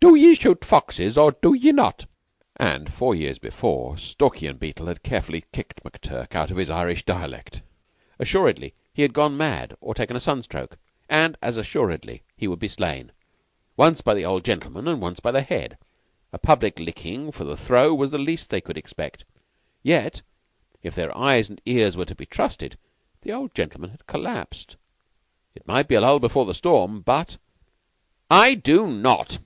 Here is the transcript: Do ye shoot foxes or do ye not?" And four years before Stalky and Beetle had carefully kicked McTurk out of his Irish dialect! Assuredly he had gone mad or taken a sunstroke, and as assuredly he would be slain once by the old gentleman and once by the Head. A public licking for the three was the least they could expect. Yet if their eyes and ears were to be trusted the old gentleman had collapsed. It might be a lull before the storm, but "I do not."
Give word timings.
Do 0.00 0.14
ye 0.14 0.36
shoot 0.36 0.64
foxes 0.64 1.18
or 1.18 1.32
do 1.32 1.54
ye 1.54 1.72
not?" 1.72 2.06
And 2.54 2.92
four 2.92 3.16
years 3.16 3.40
before 3.40 3.96
Stalky 3.96 4.46
and 4.46 4.56
Beetle 4.58 4.86
had 4.86 5.02
carefully 5.02 5.44
kicked 5.52 5.82
McTurk 5.82 6.36
out 6.36 6.52
of 6.52 6.56
his 6.56 6.70
Irish 6.70 7.04
dialect! 7.04 7.62
Assuredly 8.20 8.74
he 8.94 9.02
had 9.02 9.12
gone 9.12 9.36
mad 9.36 9.76
or 9.80 9.94
taken 9.94 10.14
a 10.14 10.20
sunstroke, 10.20 10.78
and 11.08 11.36
as 11.42 11.56
assuredly 11.56 12.22
he 12.36 12.46
would 12.46 12.60
be 12.60 12.68
slain 12.68 13.10
once 13.76 14.00
by 14.00 14.14
the 14.14 14.24
old 14.24 14.44
gentleman 14.44 14.86
and 14.86 15.00
once 15.02 15.18
by 15.18 15.32
the 15.32 15.42
Head. 15.42 15.76
A 16.32 16.38
public 16.38 16.78
licking 16.78 17.32
for 17.32 17.42
the 17.42 17.56
three 17.56 17.88
was 17.88 18.12
the 18.12 18.18
least 18.18 18.50
they 18.50 18.60
could 18.60 18.78
expect. 18.78 19.24
Yet 19.82 20.22
if 20.80 20.94
their 20.94 21.14
eyes 21.18 21.48
and 21.50 21.60
ears 21.66 21.96
were 21.96 22.04
to 22.04 22.14
be 22.14 22.24
trusted 22.24 22.78
the 23.22 23.32
old 23.32 23.52
gentleman 23.52 23.90
had 23.90 24.06
collapsed. 24.06 24.76
It 25.56 25.66
might 25.66 25.88
be 25.88 25.96
a 25.96 26.00
lull 26.00 26.20
before 26.20 26.46
the 26.46 26.54
storm, 26.54 27.00
but 27.00 27.36
"I 28.30 28.54
do 28.54 28.86
not." 28.86 29.38